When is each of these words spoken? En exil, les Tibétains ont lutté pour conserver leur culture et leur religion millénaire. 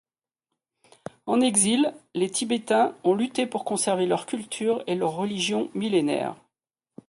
En 1.27 1.41
exil, 1.41 1.93
les 2.15 2.31
Tibétains 2.31 2.95
ont 3.03 3.13
lutté 3.13 3.45
pour 3.45 3.63
conserver 3.63 4.07
leur 4.07 4.25
culture 4.25 4.83
et 4.87 4.95
leur 4.95 5.11
religion 5.11 5.69
millénaire. 5.75 6.35